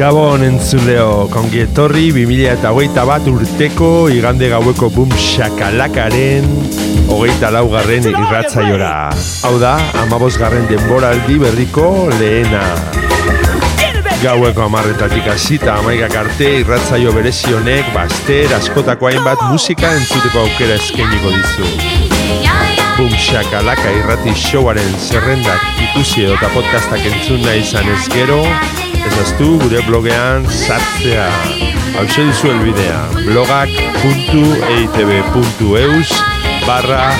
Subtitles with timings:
[0.00, 6.46] Gabon entzuleo, kongi etorri 2008 bat urteko igande gaueko boom shakalakaren
[7.12, 8.94] hogeita laugarren irratzaiora.
[9.44, 12.64] Hau da, amabos garren denboraldi berriko lehena.
[14.22, 21.74] Gaueko amarretatik hasita amaikak arte irratzaio berezionek baster askotako hainbat musika entzuteko aukera eskainiko dizu.
[22.96, 29.58] Boom Shakalaka irrati showaren zerrendak ikusi edo podcastak entzun nahi izan ez gero, ez aztu
[29.58, 31.30] gure blogean sartzea.
[31.96, 36.10] Hau duzu elbidea, blogak.eitb.eus
[36.66, 37.12] barra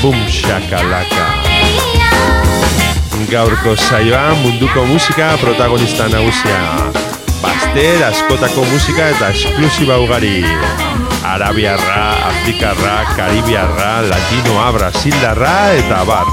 [0.00, 1.26] Boom Shakalaka.
[3.30, 6.90] Gaurko saioa munduko musika protagonista nagusia.
[7.42, 10.44] Baster askotako musika eta esklusiba ugari.
[11.24, 16.26] Arabiarra, Afrikarra, Karibiarra, Latinoa, Brasildarra eta bar.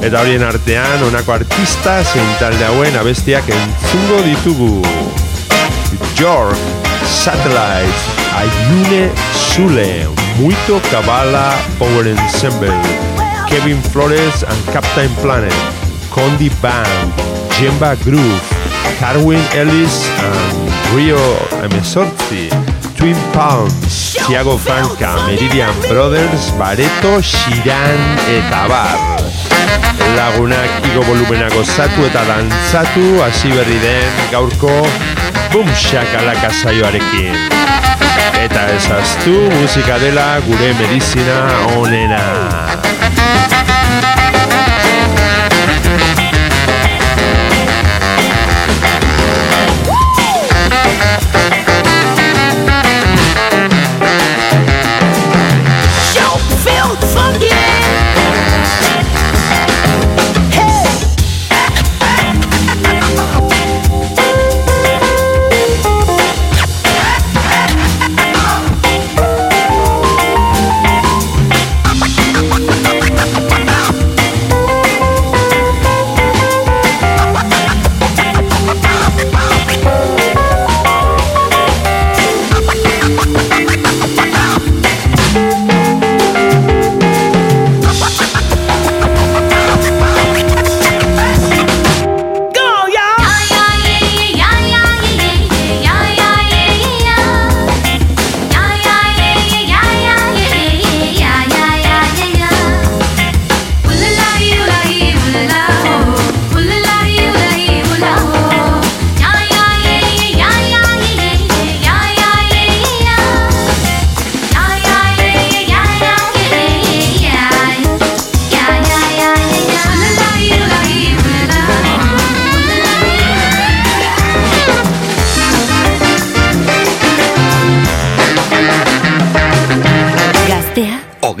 [0.00, 4.70] Eta horien artean honako artista zein talde hauen abestiak entzungo ditugu.
[6.16, 6.56] York,
[7.04, 8.00] Satellite,
[8.36, 12.72] Ayune Zule, Muito Kabala Power Ensemble,
[13.48, 15.52] Kevin Flores and Captain Planet,
[16.10, 17.12] Condi Band,
[17.58, 18.40] Jemba Groove,
[18.98, 21.20] Carwin Ellis and Rio
[21.62, 22.48] Emesorzi,
[22.96, 29.19] Twin Palms, Thiago Franca, Meridian Brothers, Bareto, Shiran eta Bar.
[30.16, 34.74] Lagunak igo volumenako zatu eta dantzatu hasi berri den gaurko
[35.52, 37.34] Boom Shakalaka saioarekin.
[38.44, 41.40] Eta ezaztu musika dela gure medizina
[41.78, 43.59] onena.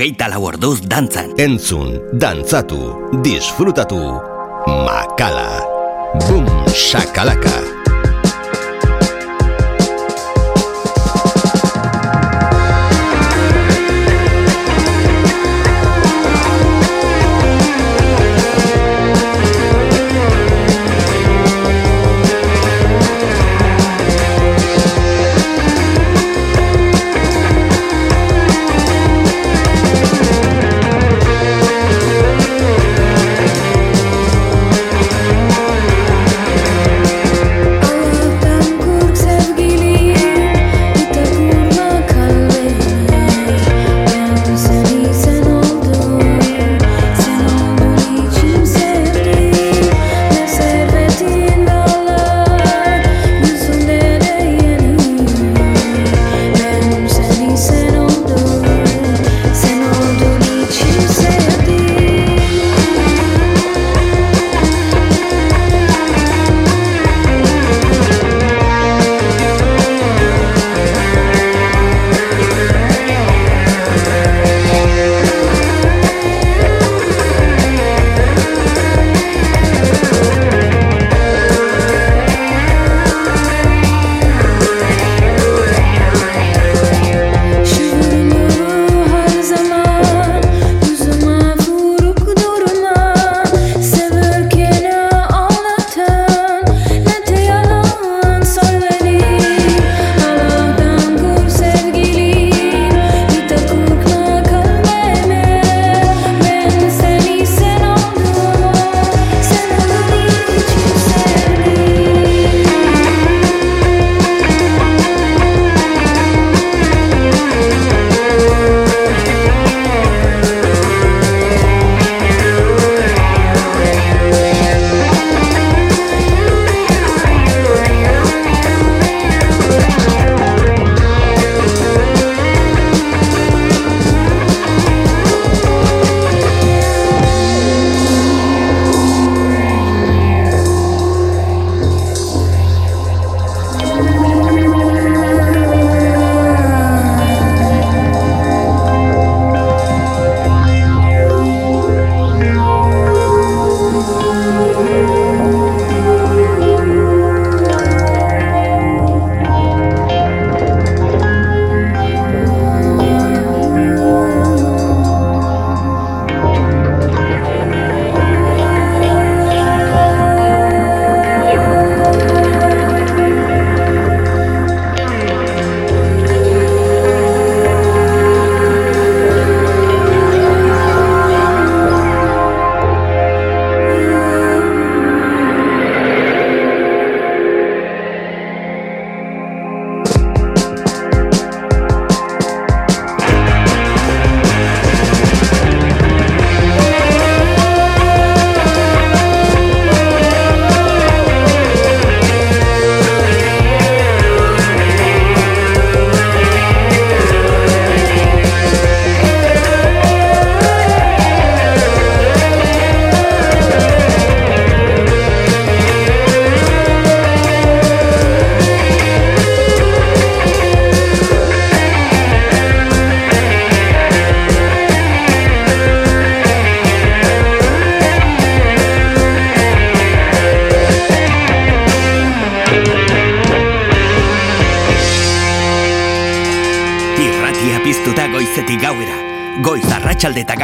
[0.00, 1.34] Hogeita lau orduz dantzan.
[1.36, 2.78] Entzun, dantzatu,
[3.20, 4.00] disfrutatu,
[4.86, 5.60] makala.
[6.24, 7.79] Boom, shakalaka.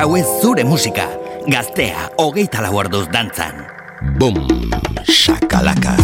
[0.06, 1.08] Gauez zure musika.
[1.50, 3.64] Gaztea, hogeita lau orduz dantzan.
[4.20, 4.38] Bum,
[5.02, 5.96] shakalaka.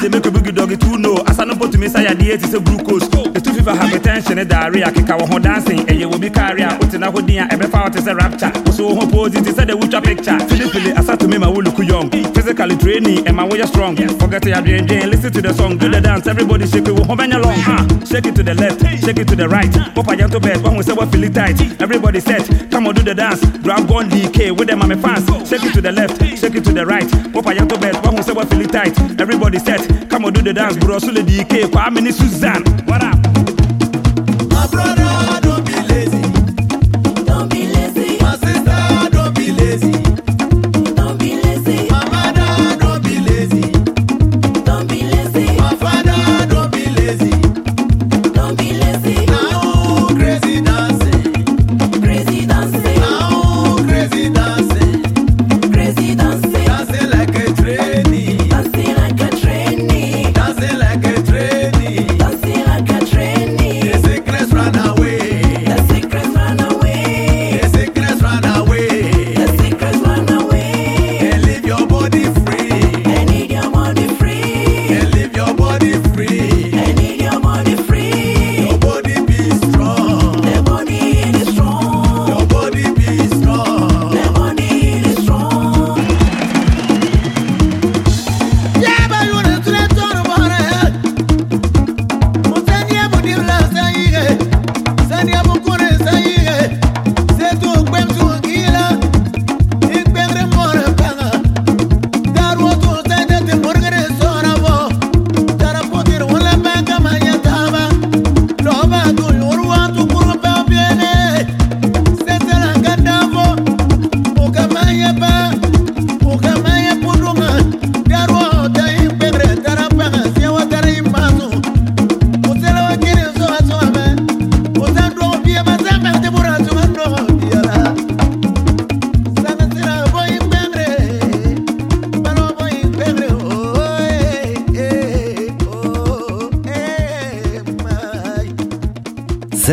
[0.00, 1.16] they make a boogie doggy too no.
[1.26, 3.08] As I know put to me say I did it's a glucose.
[3.08, 5.88] The two fever hypertension and diarrhea kick our home dancing.
[5.88, 8.52] And you will be carrier out in a hoodie and every part is a rapture.
[8.72, 10.38] So who pose it is a the picture.
[10.48, 12.10] Philip, I start to me my will look young.
[12.50, 13.94] Physically training and my way strong.
[14.18, 14.84] Forget your drain.
[15.08, 16.26] Listen to the song, do the dance.
[16.26, 16.90] Everybody shake it.
[16.90, 17.54] Wo ho menye long.
[17.62, 19.70] Ah, shake it to the left, shake it to the right.
[19.94, 20.60] Papa jump to bed.
[20.60, 21.80] When we say we feel it tight.
[21.80, 22.42] Everybody set.
[22.72, 23.38] Come on, do the dance.
[23.62, 25.26] Grab gun DK with them, my fans.
[25.48, 27.08] Shake it to the left, shake it to the right.
[27.32, 27.94] Papa jump to bed.
[28.04, 28.98] When we say we feel it tight.
[29.20, 30.10] Everybody set.
[30.10, 30.76] Come on, do the dance.
[30.76, 31.70] Bro, Sule DK.
[31.70, 32.64] Kwame Suzanne.
[32.84, 33.19] What up?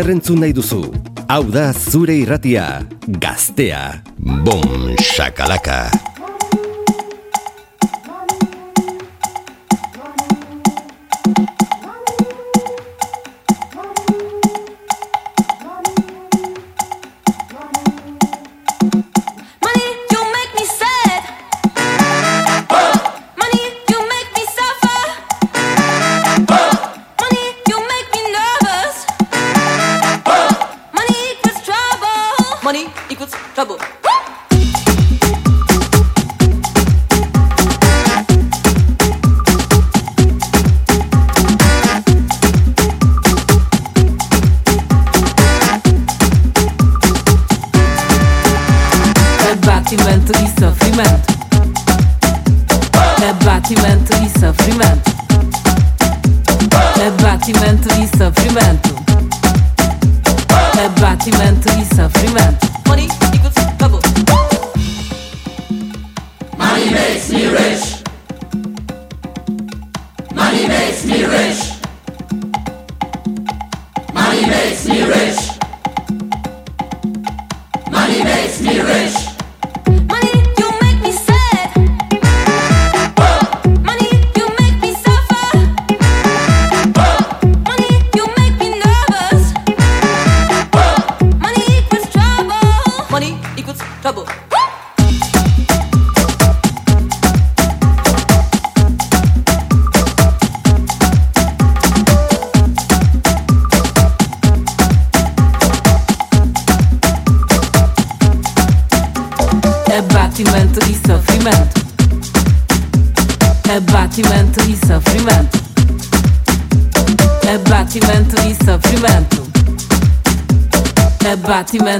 [0.07, 0.85] zerrentzun nahi duzu.
[1.27, 2.67] Hau da zure irratia,
[3.19, 3.81] gaztea,
[4.47, 6.06] bom, shakalaka.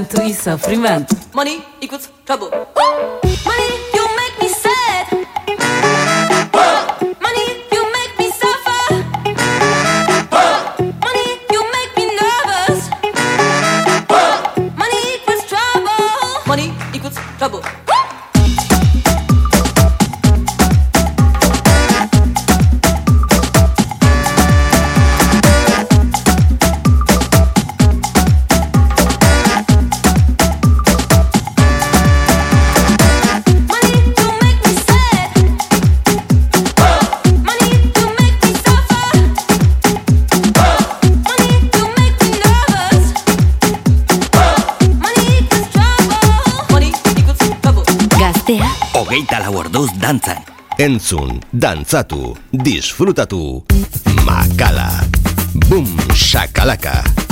[0.08, 1.16] tanto e sofrimento.
[1.32, 1.62] Money!
[50.08, 50.40] dantzan.
[50.80, 53.60] Entzun, dantzatu, disfrutatu,
[54.24, 55.04] makala.
[55.68, 55.84] Bum,
[56.16, 57.04] shakalaka.
[57.04, 57.27] Bum, shakalaka.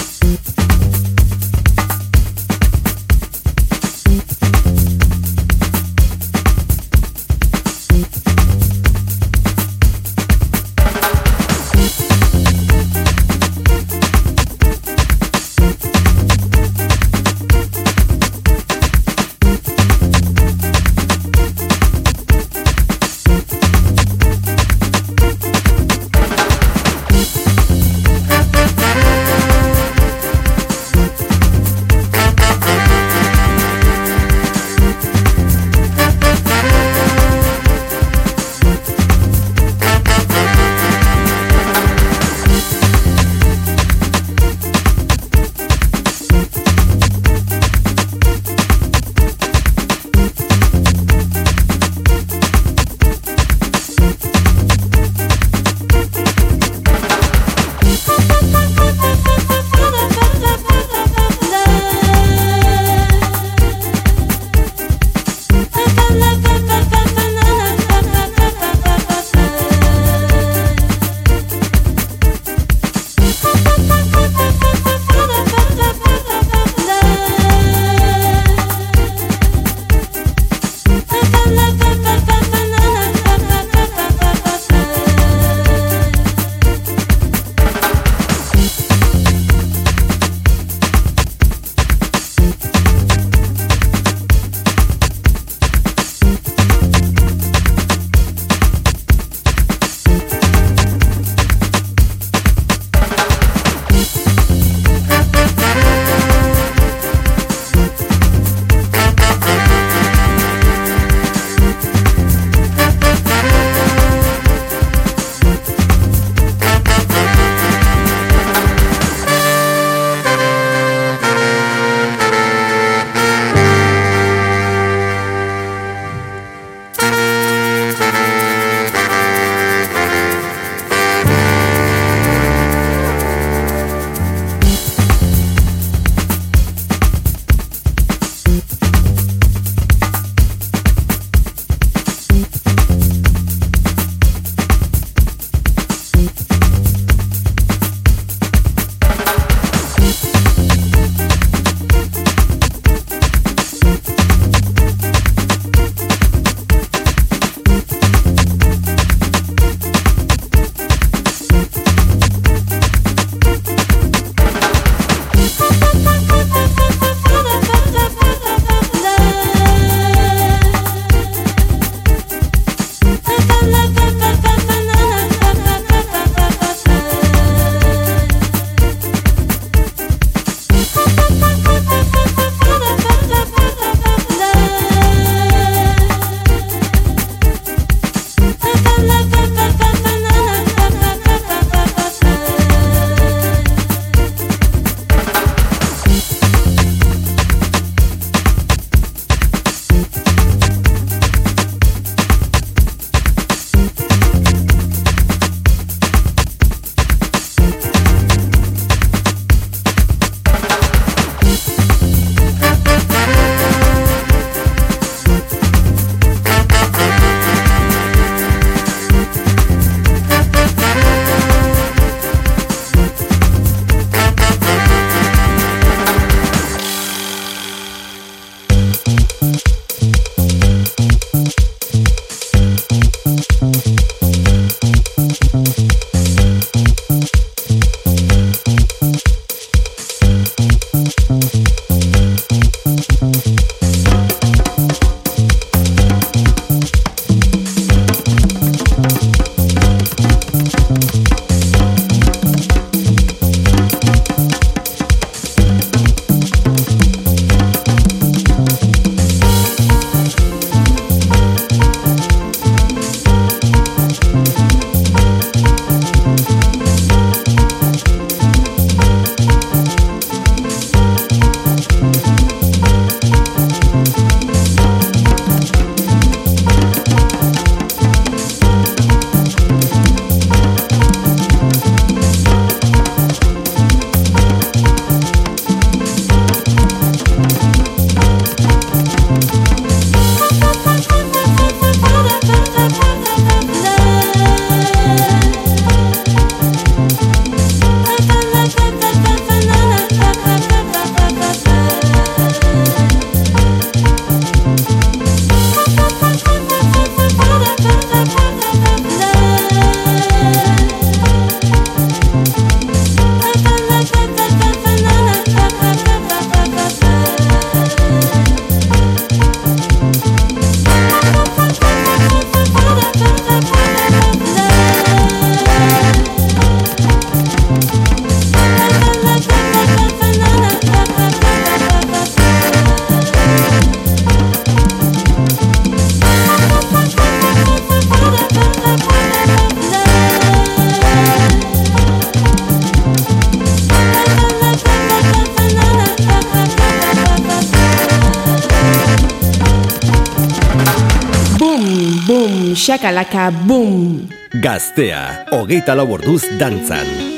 [352.86, 354.28] Shakalaka boom.
[354.62, 357.35] Gaztea, hogeita lau orduz dantzan.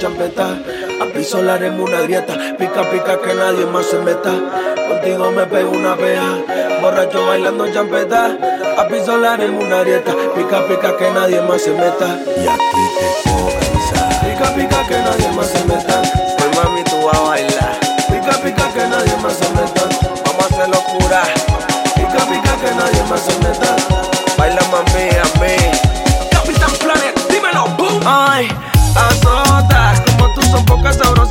[0.00, 0.58] Champeta.
[1.00, 4.32] A piso haremos una grieta, pica pica que nadie más se meta.
[4.88, 6.42] Contigo me pego una pea,
[6.80, 8.36] borracho bailando champeta.
[8.78, 12.18] A piso haremos una grieta, pica pica que nadie más se meta.
[12.36, 14.08] Y aquí te comienza.
[14.24, 16.02] Pica pica que nadie más se meta.
[16.38, 17.78] Pues mami, tú vas a bailar.
[18.08, 19.29] Pica pica que nadie más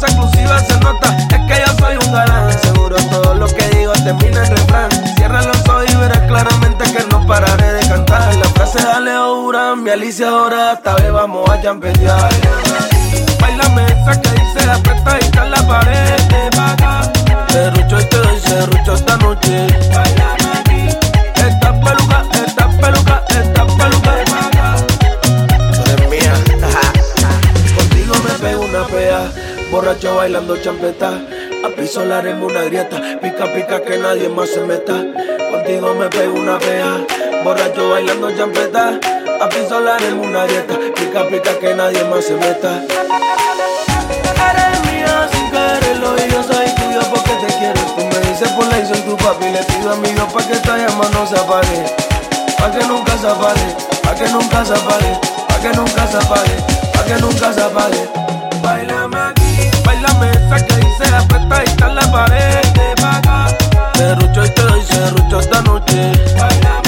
[0.03, 1.17] exclusivas se nota.
[1.17, 4.89] Es que yo soy un galán, seguro todo lo que digo termina en refrán.
[5.15, 8.35] Cierra los ojos y verás claramente que no pararé de cantar.
[8.35, 12.29] La frase de Leo Durán, mi Alicia ahora esta vez vamos a champetear.
[13.39, 16.08] Bailame esa que dice apretadita en la pared.
[30.61, 31.11] Champeta.
[31.63, 34.93] A piso la haremos una grieta, pica pica que nadie más se meta.
[35.51, 37.05] Contigo me pego una pea,
[37.43, 38.99] borracho bailando champeta.
[39.41, 42.81] A piso la haremos una grieta, pica pica que nadie más se meta.
[44.49, 47.81] Eres mía sin quererlo y yo soy tuyo porque te quiero.
[47.95, 50.53] Tú me dices por la soy tu papi, le pido a mi Dios pa' que
[50.53, 51.85] esta llama no se apague.
[52.57, 56.55] Pa' que nunca se apague, pa' que nunca se apague, pa' que nunca se apague,
[56.93, 58.28] pa' que nunca se apague.
[60.49, 62.61] Esa que dice apretadita en la pared.
[63.93, 66.11] Serrucho y te doy serrucho esta noche.
[66.39, 66.78] Bailame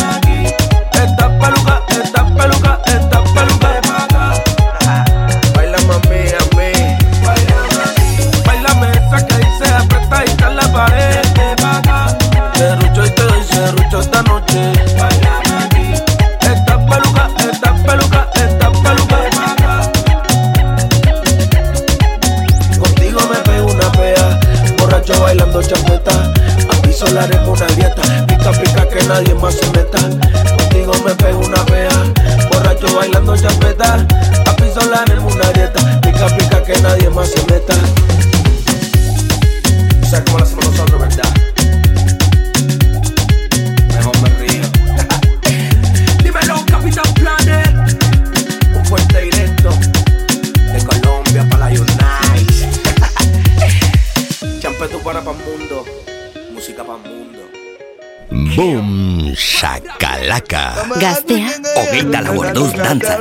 [60.31, 60.63] Salaka
[61.03, 61.51] Gaztea.
[61.75, 63.19] Hogeita lau orduz dantza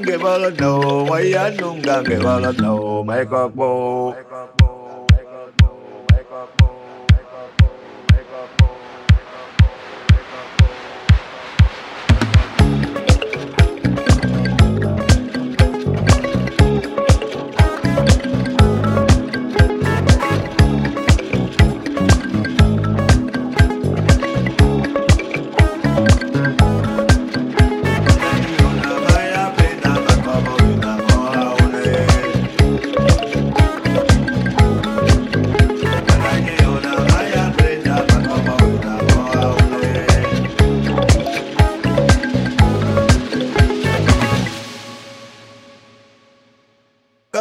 [0.00, 4.59] Gebala no, why I don't get Gebala no, my cockbow.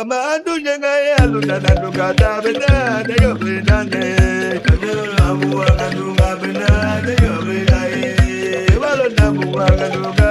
[0.09, 4.57] Amadu nyenga yelu na na nuka da bena de yo bena ne.
[4.65, 4.93] Kajo
[5.25, 5.87] amu aga
[6.41, 6.69] bena
[7.05, 8.09] de yo bena ye.
[8.81, 10.29] Walo na mu aga nuka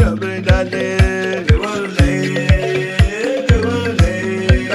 [0.00, 0.86] yo bena ne.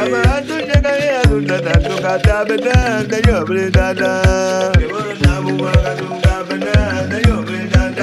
[0.02, 1.74] Amadu nyenga yelu na na
[3.28, 4.12] yo bena ne.
[5.60, 6.25] Walo na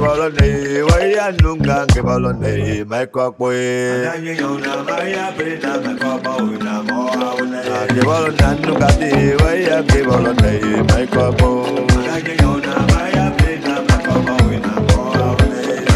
[0.00, 4.08] kibalone waya nunga kibalone maikwa kwe
[7.88, 10.52] kibalone nunga di waya kibalone
[10.88, 11.50] maikwa kwe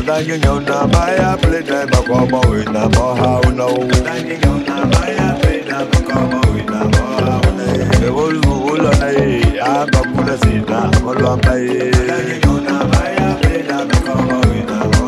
[0.06, 3.68] Dangin yon na play na makobo wina moha uno.
[4.04, 7.66] Dangin yon na baya play na makobo wina moha uno.
[8.06, 11.90] Ewolu ulo na ye, agakule sina, olo ambaye.
[11.90, 13.13] Dangin yon na baya
[14.04, 15.03] como vida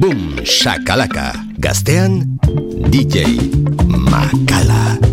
[0.00, 1.28] Boom Shakalaka.
[1.60, 2.40] Gaztean,
[2.88, 3.28] DJ
[4.08, 5.11] Makala.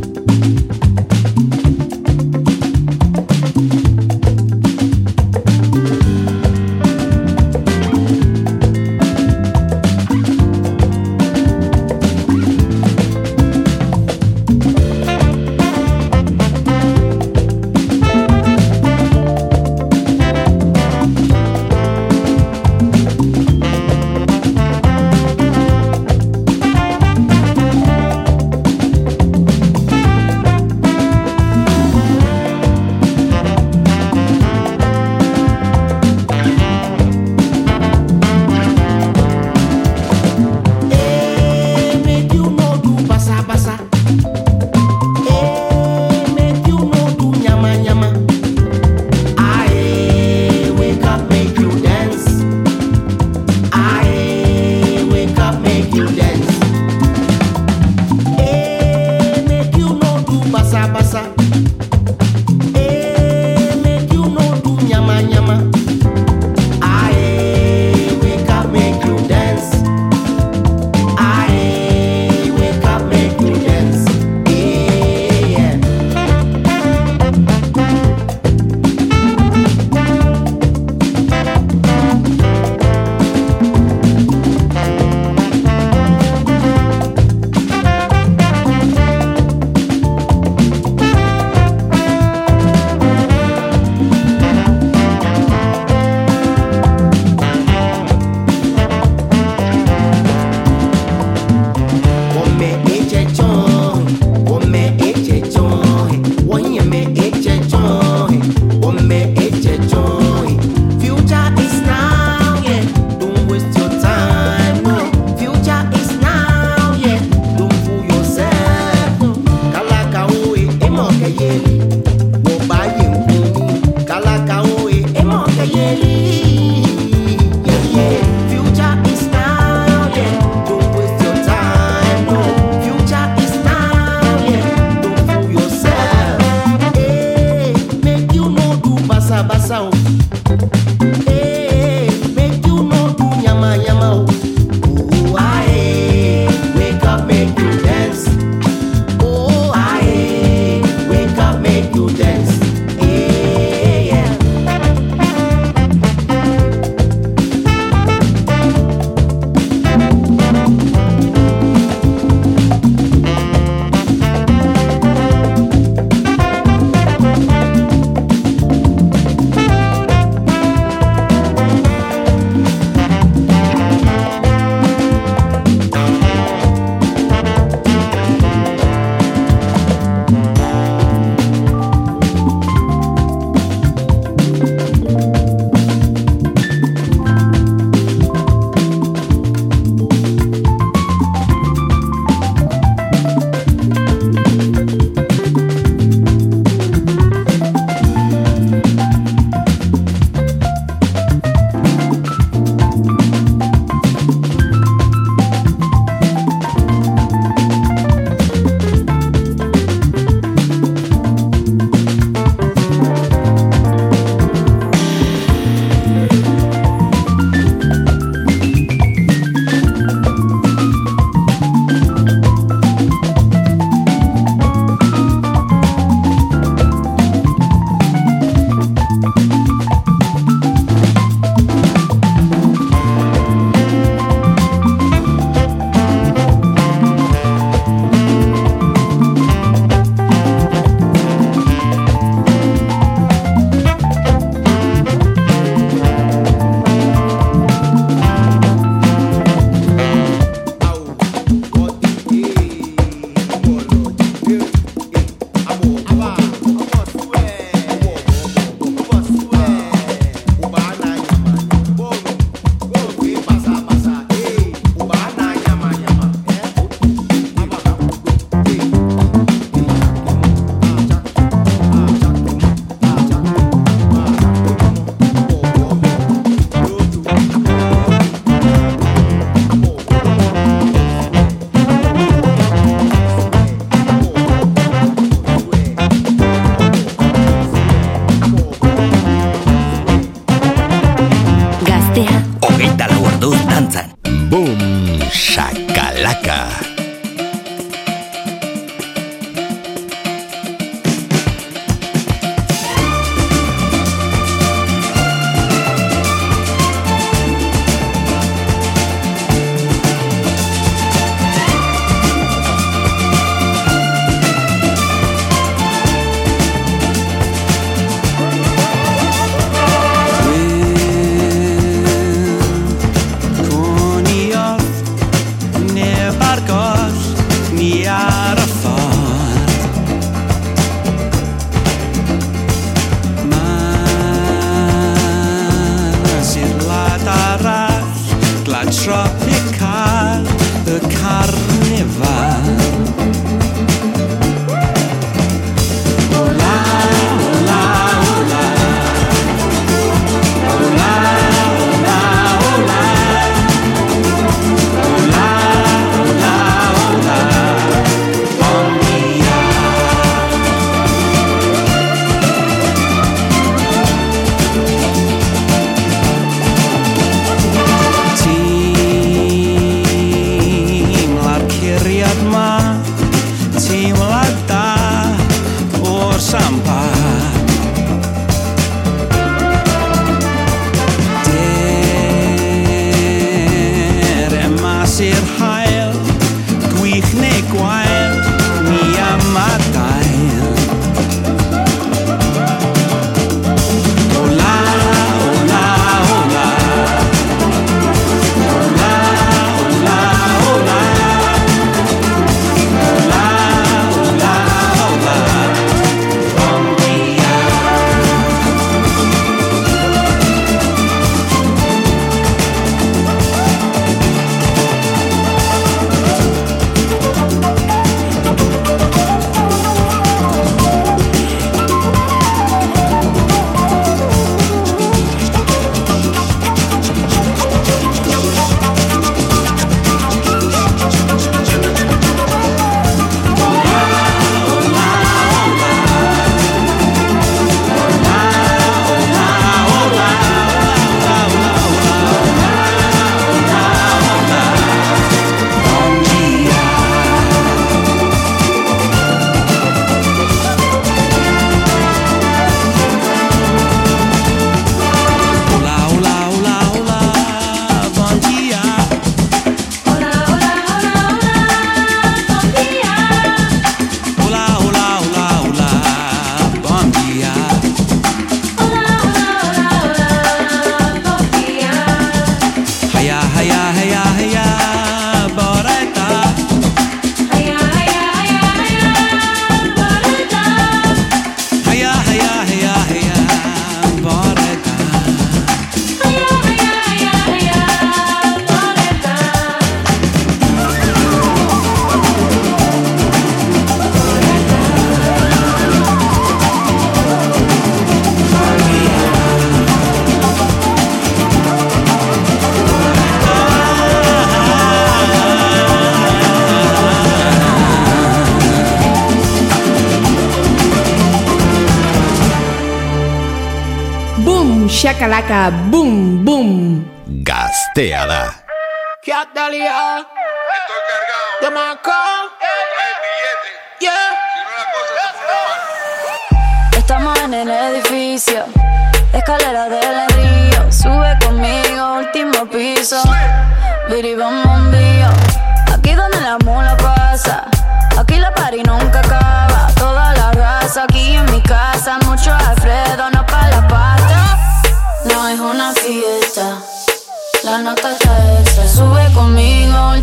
[515.19, 516.58] calaca, boom bum, bum.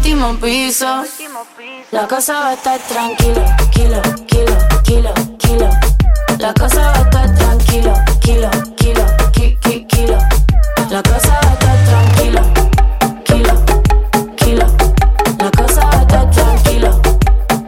[0.06, 1.04] último piso.
[1.90, 5.70] La cosa va a estar tranquila, kilo, kilo, kilo, kilo.
[6.38, 10.18] La cosa va a estar tranquila, kilo, kilo, ki, ki, kilo.
[10.90, 12.42] La cosa va a estar tranquila,
[13.24, 13.54] kilo,
[14.36, 14.66] kilo.
[15.38, 16.90] La cosa va a estar tranquila,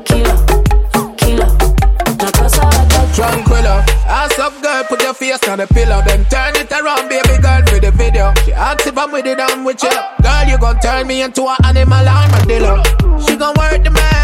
[0.04, 0.34] kilo,
[1.16, 1.46] kilo.
[2.22, 3.84] La cosa va a estar tranquila.
[4.06, 7.62] Ass up, girl, put your face on the pillow, then turn it around, baby girl,
[7.72, 8.32] with the video.
[8.44, 10.17] She active, I'm with it, I'm with you
[10.48, 12.82] you gon' turn me into an animal armadillo.
[13.20, 14.17] She gon' work the man.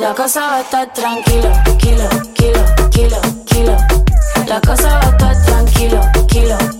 [0.00, 3.76] La cosa va a estar tranquila, kilo, kilo, kilo, kilo.
[4.46, 6.79] La cosa va a estar tranquila, kilo.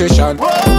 [0.00, 0.38] position.
[0.38, 0.69] Whoa.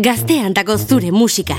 [0.00, 1.56] gaztean dago zure musika.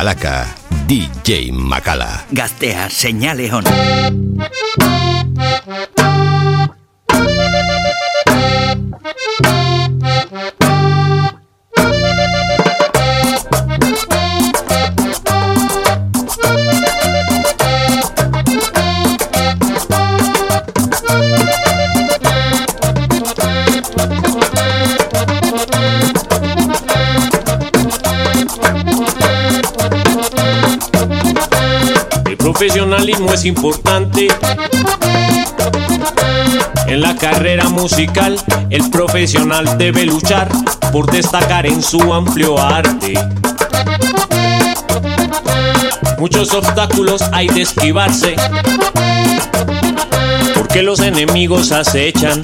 [0.00, 0.48] Macalaca,
[0.88, 2.24] DJ Macala.
[2.32, 4.19] Gastea, señale on.
[33.00, 34.28] Profesionalismo es importante.
[36.86, 38.36] En la carrera musical,
[38.68, 40.48] el profesional debe luchar
[40.92, 43.14] por destacar en su amplio arte.
[46.18, 48.36] Muchos obstáculos hay de esquivarse,
[50.54, 52.42] porque los enemigos acechan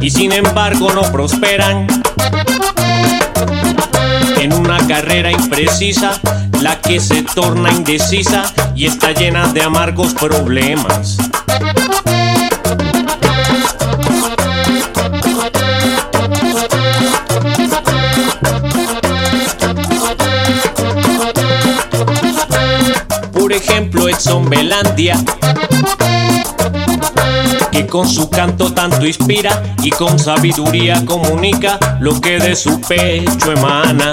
[0.00, 1.86] y sin embargo no prosperan.
[4.40, 6.18] En una carrera imprecisa,
[6.62, 8.44] la que se torna indecisa
[8.76, 11.16] y está llena de amargos problemas.
[23.32, 25.16] Por ejemplo, Edson Belandia,
[27.72, 33.50] que con su canto tanto inspira y con sabiduría comunica lo que de su pecho
[33.50, 34.12] emana.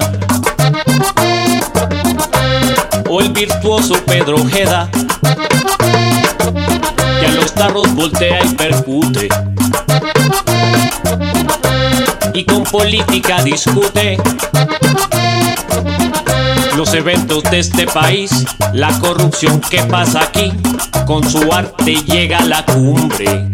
[3.10, 4.90] O el virtuoso Pedro Ojeda,
[7.20, 9.30] que a los tarros voltea y percute.
[12.34, 14.18] Y con política discute
[16.78, 20.54] los eventos de este país, la corrupción que pasa aquí,
[21.06, 23.50] con su arte llega a la cumbre.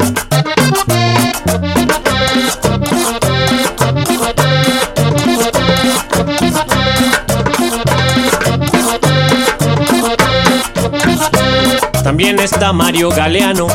[12.06, 13.66] También está Mario Galeano.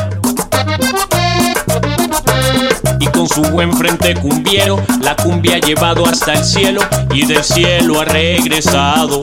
[2.98, 6.80] Y con su buen frente cumbiero, la cumbia ha llevado hasta el cielo
[7.12, 9.22] y del cielo ha regresado.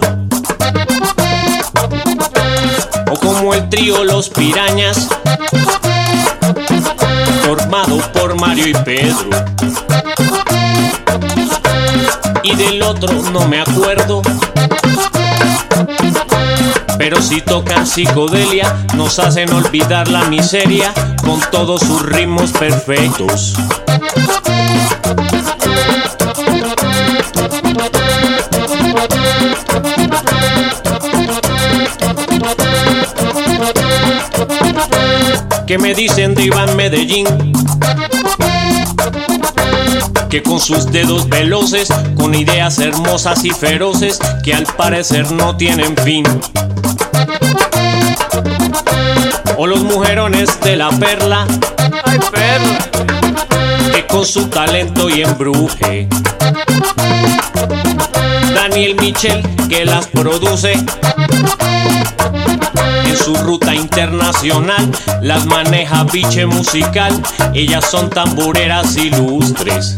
[3.12, 5.10] O como el trío Los Pirañas,
[7.44, 9.30] formado por Mario y Pedro.
[12.44, 14.22] Y del otro no me acuerdo.
[17.00, 20.94] Pero si tocan psicodelia, nos hacen olvidar la miseria
[21.24, 23.56] con todos sus ritmos perfectos.
[35.66, 37.26] ¿Qué me dicen de Iván Medellín?
[40.30, 41.88] Que con sus dedos veloces,
[42.18, 46.26] con ideas hermosas y feroces, que al parecer no tienen fin.
[49.58, 51.46] O los mujerones de la perla,
[52.06, 52.78] ay perla,
[53.94, 56.08] que con su talento y embruje.
[58.54, 60.74] Daniel Michel, que las produce
[63.06, 64.90] en su ruta internacional,
[65.22, 67.22] las maneja biche musical,
[67.54, 69.96] ellas son tamboreras ilustres.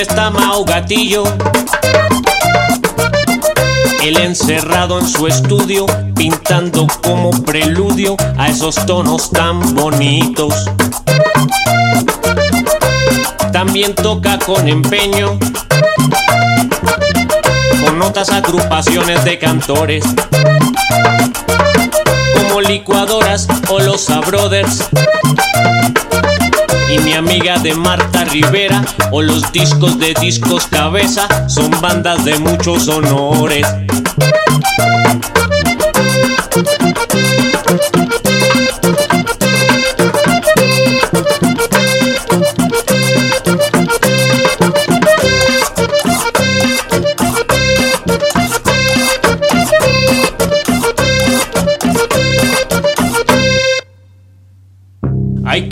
[0.00, 1.24] Está Mao Gatillo?
[4.02, 10.70] Él encerrado en su estudio, pintando como preludio a esos tonos tan bonitos.
[13.52, 15.38] También toca con empeño,
[17.84, 20.04] con otras agrupaciones de cantores,
[22.34, 24.88] como licuadoras o los Brothers.
[26.88, 32.38] Y mi amiga de Marta Rivera o los discos de discos cabeza son bandas de
[32.38, 33.66] muchos honores.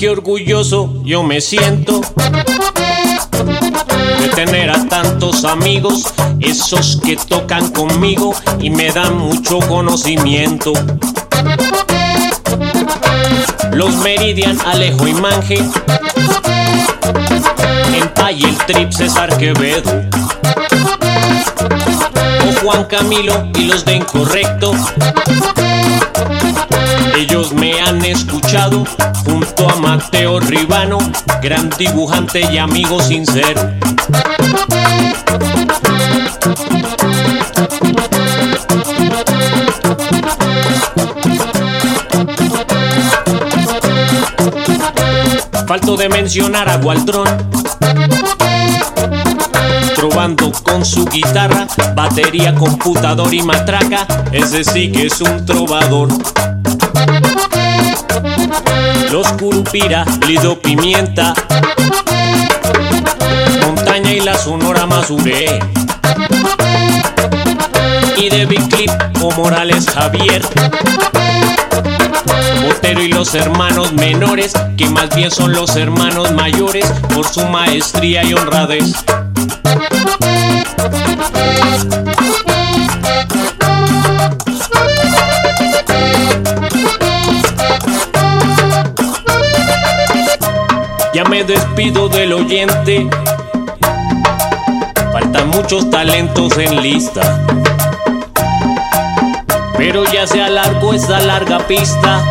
[0.04, 2.02] Qué orgulloso yo me siento
[4.20, 10.74] de tener a tantos amigos, esos que tocan conmigo y me dan mucho conocimiento.
[13.72, 15.56] Los Meridian, Alejo y Manje,
[17.94, 19.90] en Pay el Trip César Quevedo,
[22.46, 24.72] o Juan Camilo y los de Incorrecto.
[27.16, 28.84] Ellos me han escuchado
[29.34, 30.98] junto a Mateo Ribano,
[31.42, 33.72] gran dibujante y amigo sincero.
[45.66, 47.26] Falto de mencionar a Gualdrón,
[49.96, 51.66] trovando con su guitarra,
[51.96, 56.08] batería, computador y matraca, ese sí que es un trovador.
[59.10, 61.34] Los Curupira, Lido Pimienta,
[63.62, 65.58] Montaña y la Sonora Mazuré.
[68.16, 70.42] Y de Big Clip o Morales Javier.
[72.66, 78.24] Botero y los hermanos menores, que más bien son los hermanos mayores, por su maestría
[78.24, 78.94] y honradez.
[91.74, 93.08] Despido del oyente.
[95.12, 97.44] Faltan muchos talentos en lista.
[99.76, 102.22] Pero ya se alargó esa larga pista.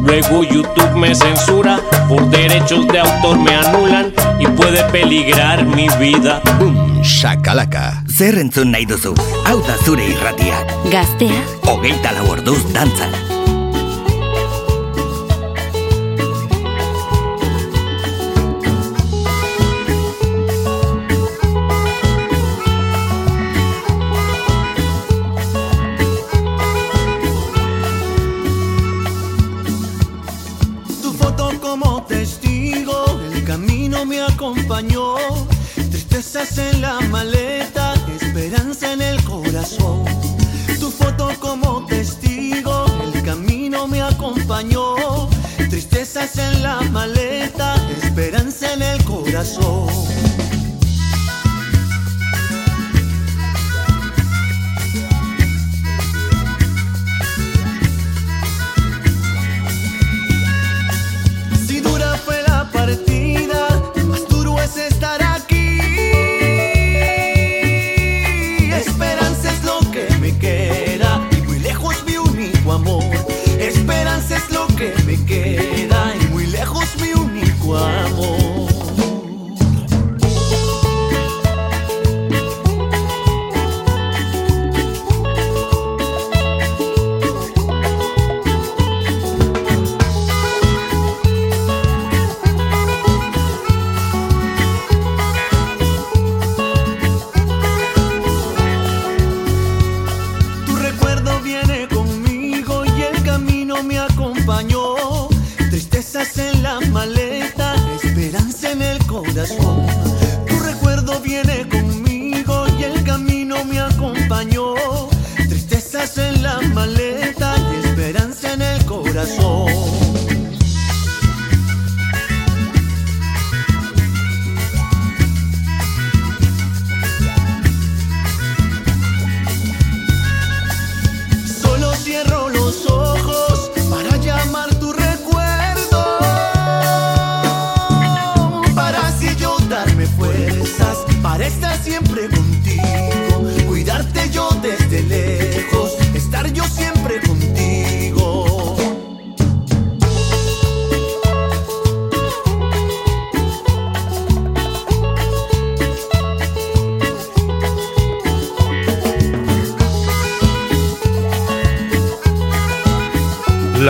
[0.00, 1.78] Luego YouTube me censura,
[2.08, 6.40] por derechos de autor me anulan y puede peligrar mi vida.
[6.58, 8.02] Boom, shakalaka.
[8.08, 9.14] Zer entzun nahi duzu?
[9.44, 10.64] Hau da zure irratia.
[10.90, 13.25] Gaztea, Hogeita lau orduz dantzan.